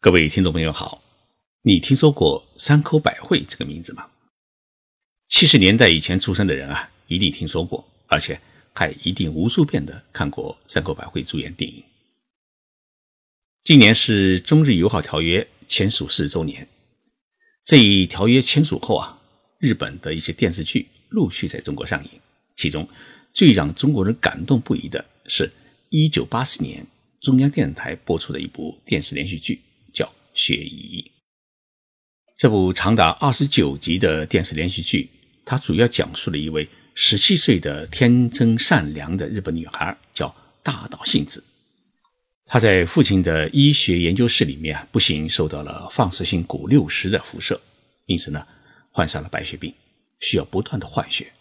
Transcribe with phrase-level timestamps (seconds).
[0.00, 1.02] 各位听众朋友好，
[1.62, 4.06] 你听说过山口百惠这个名字吗？
[5.26, 8.40] 七十年代以前出生的人啊，一定听说过，而且
[8.72, 11.82] 还一定无数遍的看过山口百惠主演电影。
[13.64, 16.68] 今年是中日友好条约签署四十周年，
[17.64, 19.20] 这一条约签署后啊，
[19.58, 22.10] 日本的一些电视剧陆续在中国上映，
[22.54, 22.88] 其中
[23.32, 25.50] 最让中国人感动不已的是，
[25.88, 26.86] 一九八四年
[27.20, 29.60] 中央电视台播出的一部电视连续剧。
[30.38, 31.04] 雪姨
[32.36, 35.10] 这部长达二十九集的电视连续剧，
[35.44, 41.42] 它主要讲述了一位十七岁的天真善良的日本女孩，叫大岛幸子。
[42.44, 47.60] 她在父亲的医学研究室里面，不幸受到了放射性钴六十的辐射，
[48.06, 48.46] 因此呢，
[48.92, 49.74] 患上了白血病，
[50.20, 51.32] 需要不断的换血。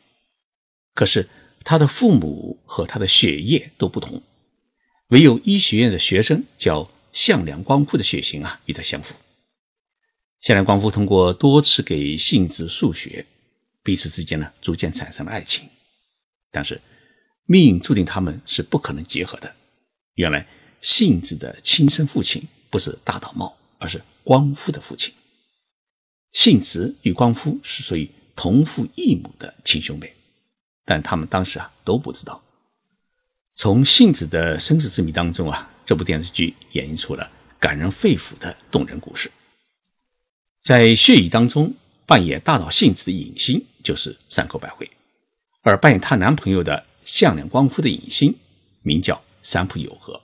[0.96, 1.30] 可是
[1.64, 4.24] 她的父母和她的血液都不同，
[5.10, 6.90] 唯有医学院的学生叫。
[7.18, 9.16] 向良光夫的血型啊与他相符。
[10.40, 13.26] 向良光夫通过多次给幸子输血，
[13.82, 15.68] 彼此之间呢逐渐产生了爱情。
[16.52, 16.80] 但是
[17.46, 19.56] 命运注定他们是不可能结合的。
[20.14, 20.48] 原来
[20.80, 25.12] 幸子的亲生父亲不是大岛茂，而是光夫的父亲。
[26.34, 30.14] 幸子与光夫是属于同父异母的亲兄妹，
[30.86, 32.44] 但他们当时啊都不知道。
[33.56, 35.74] 从幸子的身世之谜当中啊。
[35.88, 39.32] 这部电视剧演绎出了感人肺腑的动人故事。
[40.60, 41.74] 在血雨当中
[42.06, 44.92] 扮演大岛幸子的影星就是山口百惠，
[45.62, 48.36] 而扮演她男朋友的向良光夫的影星
[48.82, 50.22] 名叫三浦友和。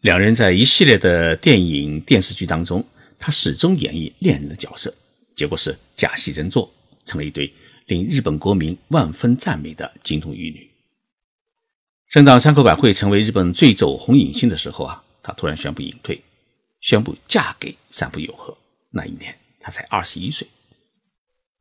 [0.00, 2.82] 两人在一系列的电影电视剧当中，
[3.18, 4.94] 他始终演绎恋人的角色，
[5.36, 6.72] 结果是假戏真做，
[7.04, 7.52] 成了一对
[7.84, 10.67] 令日本国民万分赞美的金童玉女。
[12.10, 16.18] 正当山口百惠成为日本最走红影星的时候啊，她突然宣布隐退，
[16.80, 18.56] 宣布嫁给三浦友和。
[18.90, 20.48] 那一年，她才二十一岁。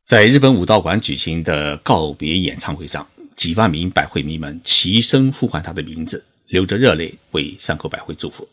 [0.05, 8.47] 在日本武道馆举行的告别演唱会上，几万名百惠迷们齐声呼唤她的名字，流着热泪为山口百惠祝福。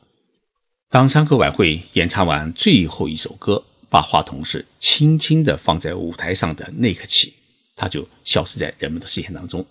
[0.91, 7.35] 当山口百惠演唱完最后一首歌，把话筒是轻轻地放在舞台上的那刻起，
[7.77, 9.65] 她就消失在人们的视线当中。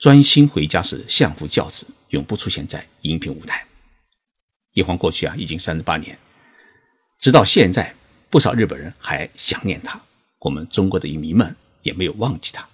[0.00, 3.62] 专心回家时相夫教子，永不出现在荧屏舞台。
[4.72, 6.18] 一晃过去啊，已经三十八年，
[7.18, 7.94] 直到现在，
[8.30, 10.00] 不少日本人还想念他，
[10.38, 12.66] 我们中国的影迷们也没有忘记他。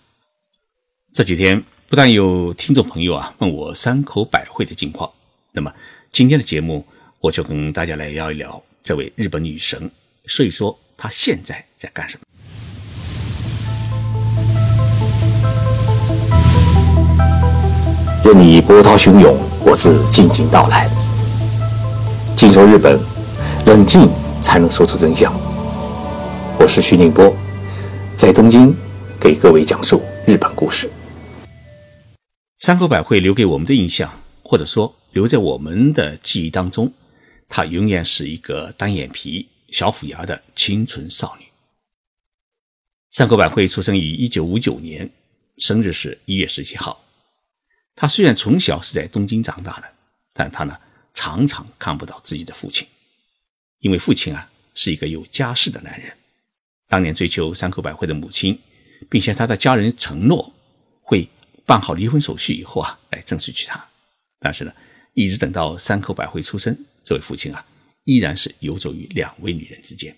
[1.13, 5.13] 这几天不但有听众朋友啊问我山口百惠的近况，
[5.51, 5.75] 那么
[6.13, 6.87] 今天的节目
[7.19, 9.91] 我就跟大家来聊一聊这位日本女神，
[10.27, 12.25] 说一说她现在在干什么。
[18.27, 20.91] 任你波涛汹涌，我自静静到来。
[22.37, 22.99] 静说日本，
[23.67, 24.11] 冷静
[24.43, 25.33] 才能说出真相。
[26.59, 27.33] 我是徐宁波，
[28.17, 28.75] 在东京
[29.21, 30.91] 给各位讲述日本故事。
[32.59, 36.93] 山口百惠留给我们的印象，或者说留在我们的记忆当中，
[37.49, 41.47] 她永远是一个单眼皮、小虎牙的清纯少女。
[43.13, 45.09] 山口百惠出生于一九五九年，
[45.59, 47.01] 生日是一月十七号。
[47.97, 49.89] 他虽然从小是在东京长大的，
[50.35, 50.79] 但他呢
[51.15, 52.87] 常常看不到自己的父亲，
[53.81, 56.15] 因为父亲啊是一个有家室的男人。
[56.89, 58.57] 当年追求山口百惠的母亲，
[59.09, 60.55] 并向他的家人承诺
[61.01, 61.27] 会
[61.65, 63.83] 办好离婚手续以后啊，来正式娶她。
[64.39, 64.73] 但是呢，
[65.15, 67.65] 一直等到山口百惠出生，这位父亲啊
[68.05, 70.15] 依然是游走于两位女人之间。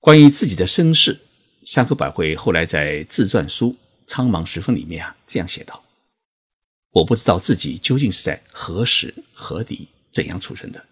[0.00, 1.20] 关于自己的身世，
[1.66, 3.72] 山口百惠后来在自传书
[4.06, 5.84] 《苍茫时分》里面啊这样写道。
[6.92, 10.84] 我不知道自己究竟是在何时何地怎样出生的。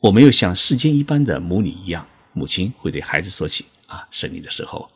[0.00, 4.88] 我没有像世间一般的母女一样，母亲会对孩子说起啊生你的时候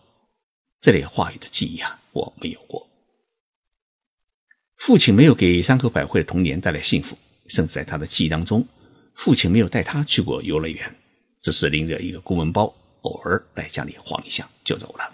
[0.80, 2.88] 这类话语的记忆啊，我没有过。
[4.76, 7.18] 父亲没有给山口百惠的童年带来幸福，
[7.48, 8.64] 甚至在他的记忆当中，
[9.16, 10.94] 父亲没有带他去过游乐园，
[11.40, 15.12] 只是拎着一个公文包，偶尔来家里晃一下就走了。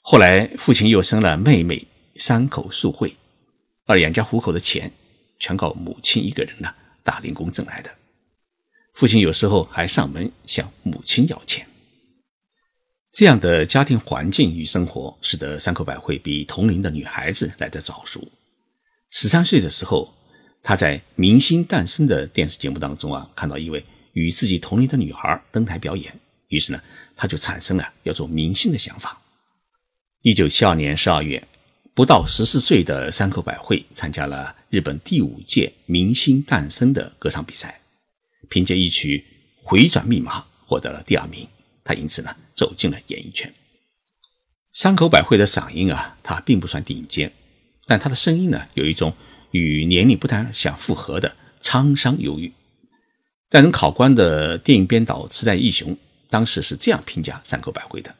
[0.00, 1.84] 后来，父亲又生了妹妹。
[2.18, 3.14] 山口素惠，
[3.84, 4.90] 而养家糊口的钱
[5.38, 6.72] 全靠母亲一个人呢
[7.02, 7.90] 打零工挣来的。
[8.94, 11.66] 父亲有时候还上门向母亲要钱。
[13.12, 18.26] 这样的家庭环境与生活，使得山口百惠比同龄的女孩子来得早熟。
[19.10, 20.14] 十三岁的时候，
[20.62, 26.18] 她在《明星诞生》的电视节目当中啊，看到一位与自己同龄的女孩登台表演，
[26.48, 26.82] 于是呢，
[27.14, 29.20] 她就产生了要做明星的想法。
[30.22, 31.46] 一九七二年十二月。
[31.96, 37.80] 不到十四岁的山口百惠参加了日本第五届明星诞生的歌唱比赛，
[38.50, 39.18] 凭借一曲
[39.62, 41.48] 《回转密码》获得了第二名。
[41.82, 43.50] 他因此呢走进了演艺圈。
[44.74, 47.32] 山口百惠的嗓音啊，他并不算顶尖，
[47.86, 49.10] 但他的声音呢有一种
[49.52, 52.52] 与年龄不太相符合的沧桑忧郁。
[53.48, 55.96] 担任考官的电影编导池袋义雄
[56.28, 58.14] 当时是这样评价山口百惠的：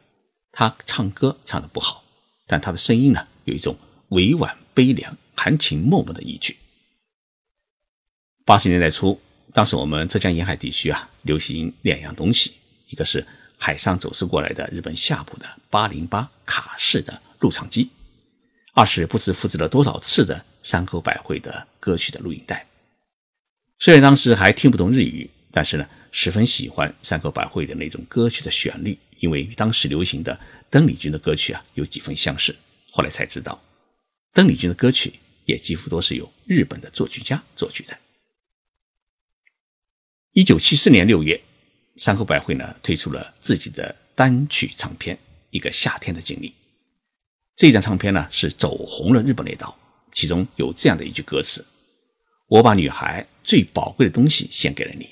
[0.50, 2.02] 他唱歌唱得不好，
[2.46, 3.76] 但他的声音呢有一种
[4.08, 6.56] 委婉悲凉、含情脉脉的意趣。
[8.44, 9.20] 八十年代初，
[9.52, 12.52] 当时我们浙江沿海地区啊流行两样东西，
[12.88, 13.26] 一个是。
[13.58, 17.88] 海上走私过来的日本夏普的八零八卡式的录唱机，
[18.75, 22.66] 二是不知复制了多少次的山口百惠的歌曲的录音带。
[23.78, 30.38] 虽然当时还听不懂日语，但是呢，十分喜欢山口百惠的那种歌曲的旋律，因为当时流行的
[30.71, 32.57] 邓丽君的歌曲啊有几分相似。
[32.91, 33.63] 后来才知道，
[34.33, 35.15] 邓丽君的歌曲
[35.45, 37.99] 也几乎都是由日本的作曲家作曲的。
[40.33, 41.41] 一九七四年六月。
[41.97, 45.17] 山口百惠呢推出了自己的单曲唱片
[45.49, 46.51] 《一个夏天的经历》。
[47.57, 49.75] 这张唱片呢是走红了日本列岛，
[50.13, 51.65] 其中有这样的一句歌词
[52.49, 55.09] ：“我把女孩最宝贵的东西献给了你。”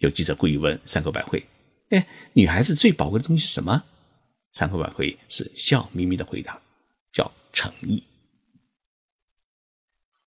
[0.00, 1.46] 有记者故意问山口百惠
[1.92, 3.84] ：“哎，女孩子最宝贵的东西是什么？”
[4.54, 6.62] 山口百惠是笑眯眯的回答
[7.12, 8.02] ：“叫诚意。”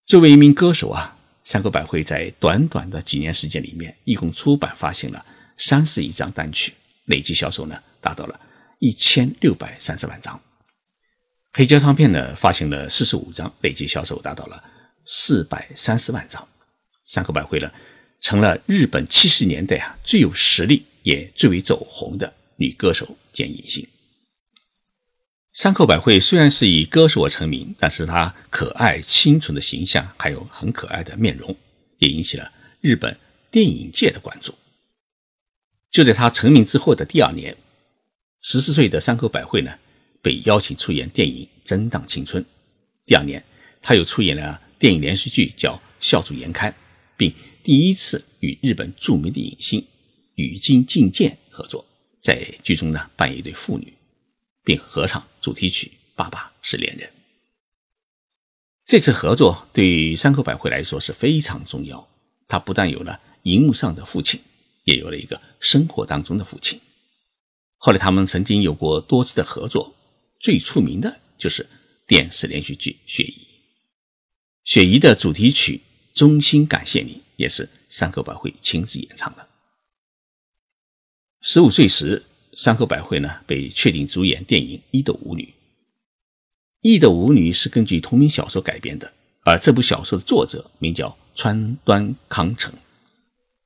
[0.06, 5.26] 作为一名歌手啊，山口百惠在短短的几年时间里面，一共出版发行了。
[5.58, 6.74] 三十一张单曲，
[7.06, 8.40] 累计销售呢达到了
[8.80, 10.40] 一千六百三十万张。
[11.54, 14.62] 黑胶唱片呢发行了四十五张，累计销售达到了
[15.06, 16.46] 四百三十万张。
[17.06, 17.72] 山口百惠呢
[18.20, 23.88] 成了日本七十年代啊最有实力也最为走红的女歌手兼影星。
[25.58, 31.58] 山口百惠虽然是以歌手而成名，但是她可爱清纯的形象还有很可爱的面容，
[31.98, 33.18] 也引起了日本
[33.50, 34.54] 电影界的关注。
[35.90, 37.58] 就在他成名之后的第二年，
[38.40, 39.72] 十四岁的山口百惠呢，
[40.22, 42.44] 被邀请出演电影《真荡青春》。
[43.08, 43.44] 第二年，
[43.82, 46.70] 他又出演了电影连续剧叫《笑逐颜开》，
[47.18, 47.34] 并
[47.64, 49.84] 第一次与日本著名的影星
[50.36, 51.84] 宇津敬健合作，
[52.20, 53.92] 在剧中呢扮演一对父女，
[54.68, 57.08] 并合唱主题曲《爸爸是恋人》。
[58.84, 62.06] 这次合作对于山口百惠来说是非常重要，
[62.50, 64.42] 他不但有了荧幕上的父亲。
[64.84, 66.80] 也有了一个生活当中的父亲。
[67.76, 69.94] 后来他们曾经有过多次的合作，
[70.40, 71.68] 最出名的就是
[72.08, 73.32] 电视连续剧《雪姨》。
[74.64, 75.82] 《雪姨》的主题曲
[76.18, 79.46] 《衷心感谢你》也是山口百惠亲自演唱的。
[81.42, 82.24] 十五岁时，
[82.58, 85.44] 山口百惠呢被确定主演电影《伊豆舞女》。
[86.82, 89.14] 《伊豆舞女》是根据同名小说改编的，
[89.44, 92.74] 而这部小说的作者名叫川端康成。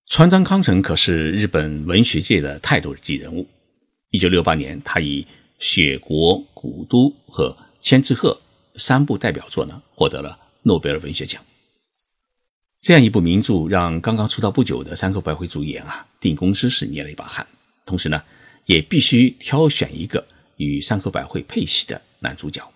[0.08, 3.48] 川端康成可是日本文学界的泰斗级人物。
[4.10, 5.24] 一九六八年，他以
[5.58, 7.50] 《雪国》《古都》和
[7.80, 8.42] 《千纸鹤》
[8.78, 11.42] 三部代表作呢，获得了诺贝尔文学奖。
[12.82, 17.48] 这样一部名著，让刚刚出道不久的山口百惠主演啊，电影公司是捏了一把汗。
[17.86, 18.22] 同时呢，
[18.66, 20.26] 也必须挑选一个
[20.58, 22.72] 与山口百惠配戏的男主角。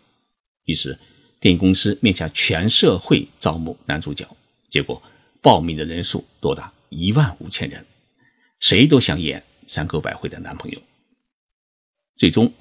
[0.65, 0.97] 于是，
[1.39, 4.27] 电影公司面向全社会招募男主角，
[4.69, 5.01] 结果
[5.41, 6.71] 报名的人数多达。
[6.89, 7.85] 一万五千人，
[8.59, 10.81] 谁都想演山口百惠的男朋友。
[12.15, 12.53] 最终，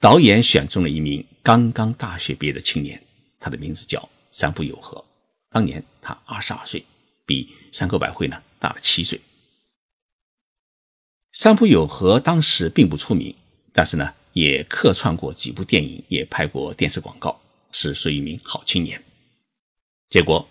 [0.00, 3.00] 导演选中了一名刚刚大学毕业的青年，
[3.38, 5.04] 他的名字叫山浦友和。
[5.50, 6.84] 当年他二十二岁，
[7.24, 9.20] 比山口百惠呢大了七岁。
[11.32, 13.34] 山浦友和当时并不出名，
[13.72, 17.40] 但是呢也客串过几部电影，也拍过电视广告，
[17.72, 19.02] 是属于一名好青年。
[20.08, 20.48] 结果，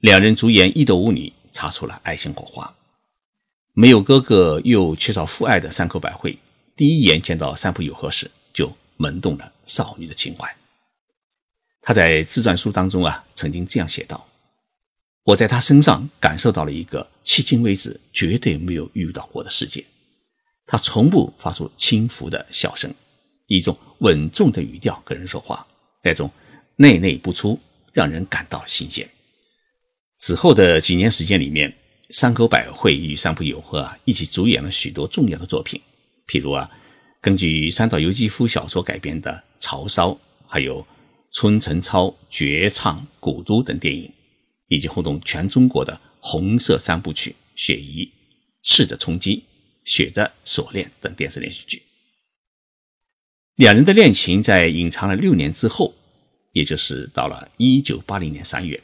[0.00, 1.28] 两人主演《异斗舞女》。
[1.52, 2.76] 擦出了爱情火花。
[3.72, 6.38] 没有哥哥又缺少父爱的山口百惠，
[6.76, 10.54] 第一眼见到山浦友和时，就萌动了少女的情怀。
[11.80, 14.28] 他在自传书当中啊，曾经这样写道
[15.24, 19.82] ：“我在他身上感受到了一个迄今为止绝对没有遇到过的世界。
[20.66, 22.92] 他从不发出轻浮的笑声，
[23.46, 25.66] 一种稳重的语调跟人说话，
[26.02, 26.30] 那种
[26.76, 27.58] 内内不出，
[27.92, 29.08] 让人感到新鲜。”
[30.18, 31.72] 此后的几年时间里面，
[32.10, 35.80] 山口百惠与山浦友和啊一起主演了许多重要的作品，
[36.26, 36.68] 譬如啊，
[37.20, 39.30] 根据三岛由纪夫小说改编的
[39.62, 40.10] 《潮烧》，
[40.46, 40.84] 还有
[41.30, 44.10] 村成超绝唱《古都》等电影，
[44.68, 48.04] 以及轰动全中国的红色三部曲《雪姨》
[48.62, 49.36] 《赤的冲击》
[49.86, 51.82] 《雪的锁链》等电视连续剧。
[53.54, 55.94] 两人的恋情在隐藏了六年之后，
[56.52, 58.78] 也就是到了一九八零年三月。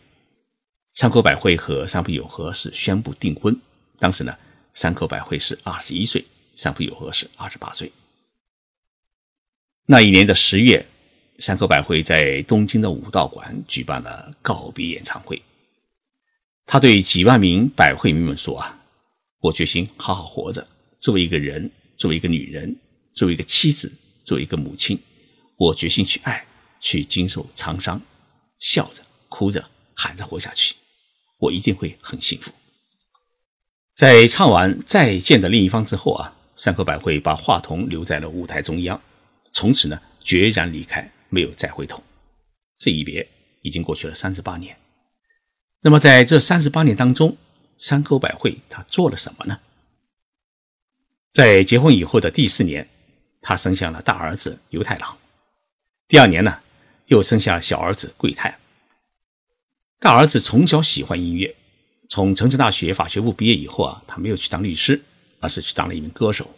[0.94, 3.58] 山口百惠和山浦友和是宣布订婚，
[3.98, 4.34] 当时呢，
[4.72, 7.92] 山口百惠是二十一岁，山浦友和是二十八岁。
[9.86, 10.86] 那一年的十月，
[11.38, 15.42] 山口百惠在东京的武道馆举办了告别演唱会。
[16.64, 18.78] 他对几万名百惠迷们说：“啊，
[19.40, 20.66] 我决心好好活着，
[21.02, 22.76] 作为一个人，作为一个女人，
[23.12, 23.92] 作为一个妻子，
[24.24, 24.96] 作为一个母亲，
[25.56, 26.46] 我决心去爱，
[26.80, 28.00] 去经受沧桑，
[28.60, 30.76] 笑着、哭着、喊着活下去，
[31.38, 32.52] 我一定会很幸福。”
[33.92, 38.98] 在唱完《再见的另一方》之后啊，山口百惠把话筒留在了舞台中央。
[39.52, 42.00] 从此呢，决然离开，没有再回头。
[42.78, 43.28] 这一别
[43.62, 44.76] 已经过去了三十八年。
[45.80, 47.36] 那么在这三十八年当中，
[47.76, 49.58] 山口百惠她做了什么呢？
[51.32, 52.86] 在结婚以后的第四年，
[53.40, 55.16] 他生下了大儿子犹太郎。
[56.06, 56.58] 第二年呢，
[57.06, 58.58] 又生下小儿子贵太。
[59.98, 61.54] 大儿子从小喜欢音乐，
[62.08, 65.00] 从城市大学法学部毕业以后啊，他没有去当律师，
[65.40, 66.50] 而是去当了一名歌手。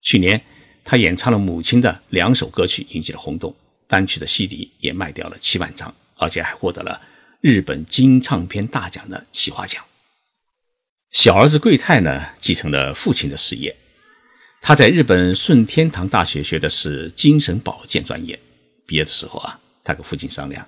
[0.00, 0.40] 去年。
[0.82, 3.54] 他演唱了母亲的两首歌曲，引起了轰动，
[3.86, 7.00] 单曲的 CD 也卖掉了七万张，而且还获得了
[7.42, 9.84] 日本金唱片大奖的企划奖。
[11.12, 13.76] 小儿子贵太呢，继承了父亲的事业，
[14.60, 18.38] 他在日本顺天堂大学学的是精神保健专业。
[18.86, 20.66] 毕业的时候啊，他跟父亲商量，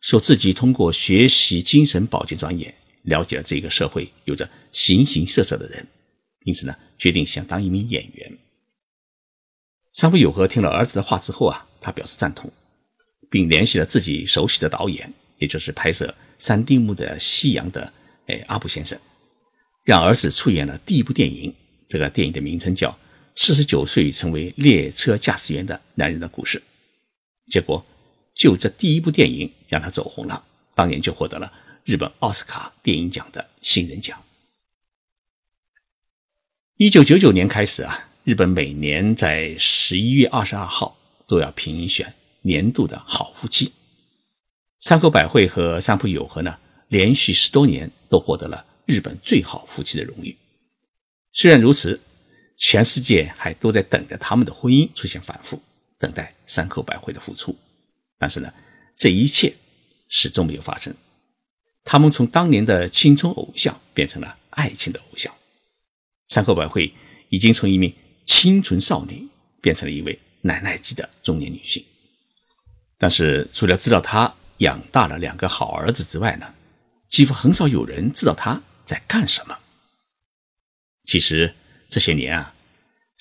[0.00, 2.72] 说自己通过学习精神保健专业，
[3.02, 5.86] 了解了这个社会有着形形色色的人，
[6.44, 8.38] 因此呢，决定想当一名演员。
[9.94, 12.50] 三浦友和听了儿子的话之后啊，他表示赞同，
[13.30, 16.06] 并联系了自己熟悉的导演，也就是拍摄
[16.38, 17.92] 《三丁目的夕阳》的
[18.26, 18.98] 哎阿部先生，
[19.84, 21.54] 让儿子出演了第一部电影。
[21.88, 22.90] 这个电影的名称叫
[23.34, 26.58] 《四十九岁成为列车驾驶员的男人的故事》。
[27.52, 27.84] 结果，
[28.34, 31.52] 就这第一部电影让他走红了，当年就获得了
[31.84, 34.22] 日本奥斯卡电影奖的新人奖。
[36.76, 38.08] 一九九九年开始啊。
[38.24, 40.96] 日本每年在十一月二十二号
[41.26, 43.72] 都要评选年度的好夫妻。
[44.78, 50.36] 山口百惠和三浦友和呢，连续十多年都获得了日本最好夫妻的荣誉。
[51.32, 52.00] 虽然如此，
[52.64, 55.60] 全世界还都在等着他们的婚姻出现反复，
[55.98, 57.58] 等待山口百惠的复出。
[58.16, 58.54] 但是呢，
[58.94, 59.52] 这一切
[60.08, 60.94] 始终没有发生。
[61.82, 65.34] 他们从当年的青春偶像变成了爱情的偶像。
[66.28, 66.94] 山口百惠
[67.30, 67.92] 已经从一名
[68.24, 69.26] 清纯少女
[69.60, 71.84] 变成了一位奶奶级的中年女性，
[72.96, 76.54] 但是除了知道她养大了两个好儿子之外呢，
[77.08, 79.58] 几乎很少有人知道她在干什么。
[81.04, 81.52] 其实
[81.88, 82.51] 这些年啊，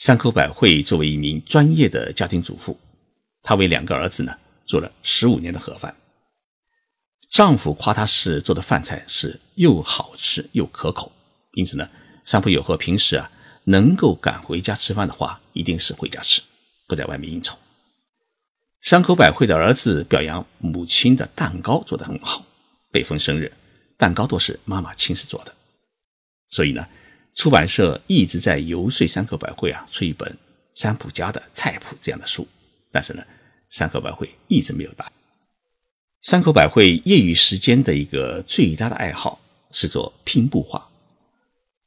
[0.02, 2.76] 山口百惠作为一名专业的家庭主妇，
[3.44, 5.96] 她为两个儿子呢做了十五年的盒饭。
[7.30, 11.12] 丈夫夸她是做的饭菜是又好吃又可口，
[11.54, 11.88] 因此呢，
[12.26, 13.32] 三浦友和平时啊。
[13.66, 16.42] 能够赶回家吃饭的话，一定是回家吃，
[16.88, 17.56] 不在外面应酬。
[18.80, 22.44] 山口百惠的儿子表扬母亲的蛋糕做得很好，
[22.92, 23.54] 每逢生日，
[23.98, 25.54] 蛋糕都是妈妈亲自做的。
[26.50, 26.84] 所以呢，
[27.42, 30.38] 出版社一直在游说山口百惠啊出一本
[30.76, 32.48] 山浦家的菜谱这样的书，
[32.92, 33.24] 但是呢，
[33.72, 35.12] 山口百惠一直没有答应。
[36.22, 40.88] 山口百惠业余时间的一个最大的爱好是做拼布画。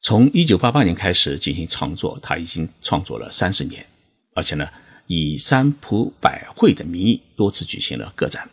[0.00, 3.87] 从一九八八年开始进行创作，他已经创作了三十年，
[4.34, 4.68] 而且呢，
[5.06, 8.50] 以三浦百惠的名义多次举行了个展。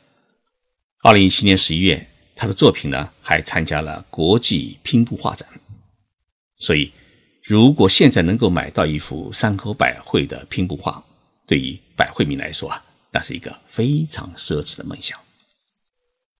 [1.01, 5.49] 二零一七年十一月，他的作品呢还参加了国际拼布画展。
[6.61, 6.89] 所以，
[7.43, 11.03] 如果现在能够买到一幅山口百惠的拼布画，
[11.45, 15.19] 对于百惠民来说啊，那是一个非常奢侈的梦想。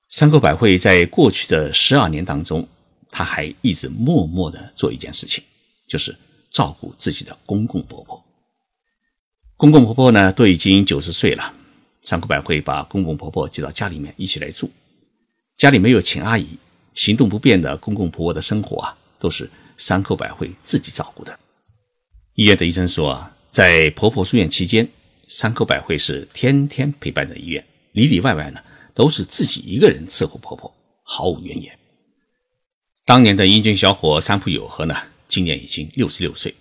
[0.08, 2.66] 山口百惠在过去的十二年当中。
[3.14, 5.44] 她还一直默默的做一件事情，
[5.86, 6.16] 就是
[6.50, 8.24] 照顾自己的公公婆婆。
[9.58, 11.54] 公公婆婆呢都已经九十岁了，
[12.04, 14.72] 山口百惠把公公婆婆接到家里面一起来住。
[15.58, 16.48] 家里没有请阿姨，
[16.94, 21.40] 行动不便的公公婆婆的生活啊，都是山口百惠自己照顾的。
[22.36, 24.88] 医院的医生说啊，在婆婆住院期间，
[25.28, 28.62] 山口百惠是天天陪伴着医院，里里外外呢
[28.94, 30.72] 都是自己一个人伺候婆婆，
[31.02, 31.76] 毫无怨言。
[33.06, 34.96] 当年的英俊小伙三浦友和呢，
[35.28, 36.54] 今年已经六十六岁，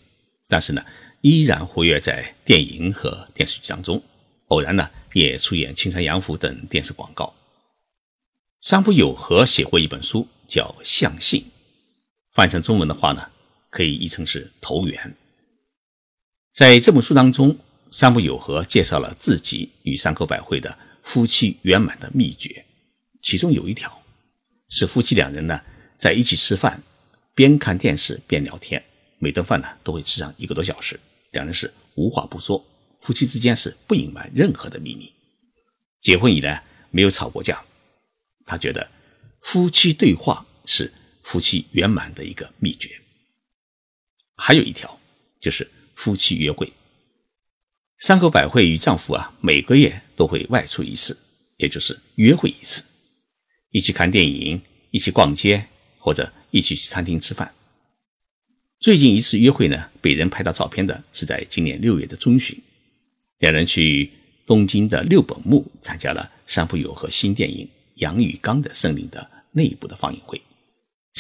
[0.49, 0.83] 但是呢，
[1.21, 4.03] 依然活跃在电影和电视剧当中，
[4.47, 7.35] 偶然呢，也出演青山洋服等电视广告。
[8.63, 11.43] 三浦友和写过一本书，叫《相信》，
[12.33, 13.29] 翻成中文的话呢，
[13.71, 15.17] 可以译成是“投缘”。
[16.55, 17.59] 在这本书当中，
[17.91, 22.65] 三浦友和介绍了自己与山口百惠的夫妻圆满的秘诀，
[23.23, 24.03] 其中有一条
[24.69, 25.61] 是夫妻两人呢。
[25.99, 26.83] 在一起吃饭，
[27.35, 28.83] 边看电视边聊天，
[29.19, 30.99] 每顿饭呢都会吃上一个多小时，
[31.33, 32.65] 两人是无话不说，
[33.03, 35.13] 夫妻之间是不隐瞒任何的秘密。
[36.01, 37.63] 结婚以来没有吵过架，
[38.47, 38.91] 他觉得
[39.43, 40.91] 夫妻对话是
[41.31, 42.91] 夫妻圆满的一个秘诀。
[44.35, 44.99] 还有一条
[45.41, 46.73] 就是夫妻约会。
[47.99, 51.17] 山口百惠与丈夫啊，每个月都会外出一次，
[51.57, 52.83] 也就是约会一次，
[53.71, 54.61] 一起看电影，
[54.91, 55.65] 一起逛街，
[56.01, 57.55] 或者一起去餐厅吃饭。
[58.81, 62.61] 最近一次约会呢，被人拍到照片的是在今年六月的中旬，
[63.39, 64.11] 两人去
[64.45, 67.65] 东京的六本木参加了山浦友和新电影
[67.97, 70.43] 《杨与刚的森林》的内部的放映会。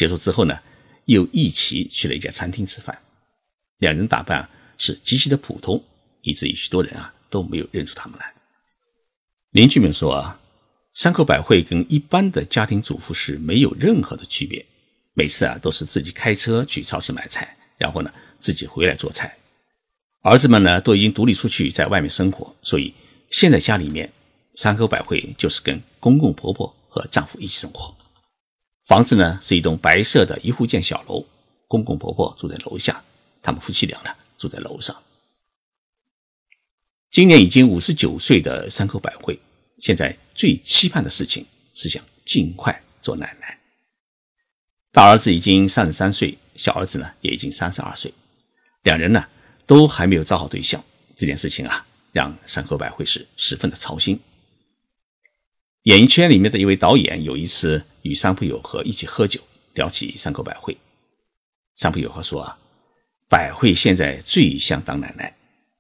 [0.01, 0.59] 结束之后呢，
[1.05, 2.99] 又一起去了一家餐厅吃饭。
[3.77, 5.85] 两人打扮是极其的普通。
[6.23, 8.35] 以至于许多人啊都没有认出他们来。
[9.53, 10.39] 邻居们说啊，
[10.93, 14.63] 山口百惠跟一般的家庭主妇是没有任何的区别，
[15.15, 19.35] 每次啊都是自己开车去超市买菜，然后呢自己回来做菜。
[20.21, 22.93] 儿子们呢都已经独立出去在外面生活，所以
[23.31, 24.13] 现在家里面
[24.57, 27.97] 山口百惠就是跟公公婆婆和丈夫一起生活。
[28.87, 31.25] 房子呢是一栋白色的一户建小楼，
[31.69, 33.03] 公公婆婆住在楼下，
[33.43, 34.97] 他们夫妻俩呢住在楼上。
[37.11, 39.39] 今年已经五十九岁的山口百惠，
[39.79, 41.45] 现在最期盼的事情
[41.75, 43.59] 是想尽快做奶奶。
[44.93, 48.13] 大儿子已经三十三岁，小儿子呢也已经三十二岁，
[48.83, 49.25] 两人呢
[49.67, 50.83] 都还没有找好对象。
[51.17, 54.19] 这件事情啊，让山口百惠是十分的操心。
[55.85, 59.41] 演艺圈里面的一位导演有一次与三浦友和一起喝酒，
[59.73, 60.77] 聊起山口百惠，
[61.75, 62.59] 三浦友和说啊，
[63.29, 65.35] 百惠现在最想当奶奶。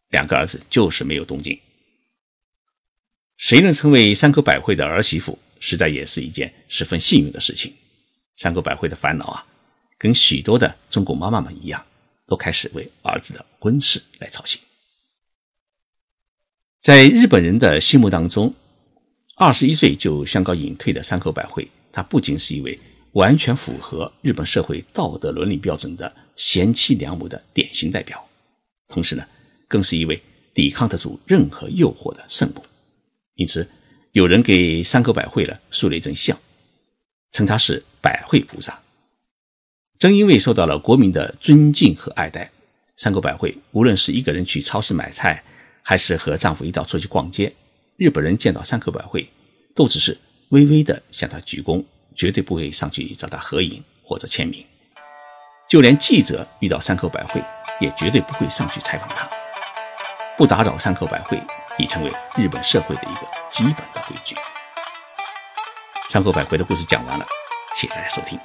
[0.08, 1.56] 两个儿子就是没有动静。
[3.36, 7.72] 谁能成为山口百惠的儿媳妇，实在也是一件十分幸运的事情。
[8.36, 9.46] 山口百惠的烦恼啊，
[9.98, 11.84] 跟许多的中国妈妈们一样，
[12.26, 14.58] 都开始为儿子的婚事来操心。
[16.80, 18.54] 在日本人的心目当中，
[19.42, 22.78] 二十一岁就宣告隐退的山口百惠，她不仅是一位
[23.12, 28.22] 完全符合日本社会道德伦理标准的贤妻良母的典型代表，
[28.86, 29.26] 同时呢。
[29.66, 30.20] 更是一位
[30.52, 32.66] 抵抗得住任何诱惑的圣母，
[33.36, 33.66] 因此
[34.10, 36.36] 有人给山口百惠了塑了一尊像，
[37.30, 38.76] 称她是百惠菩萨。
[39.96, 42.50] 正因为受到了国民的尊敬和爱戴，
[42.96, 45.44] 山口百惠无论是一个人去超市买菜，
[45.82, 47.54] 还是和丈夫一道出去逛街，
[48.00, 49.30] 日本人见到山口百惠
[49.74, 51.84] 都只是微微的向她鞠躬，
[52.16, 54.64] 绝对不会上去找她合影或者签名。
[55.68, 57.44] 就连记者遇到山口百惠，
[57.78, 59.28] 也绝对不会上去采访他。
[60.38, 61.38] 不打扰山口百惠
[61.76, 64.34] 已成为日本社会的一个基本的规矩。
[66.08, 67.26] 山口百惠的故事讲完了，
[67.74, 68.40] 谢谢大家收听。